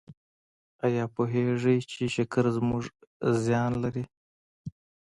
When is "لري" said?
3.83-4.03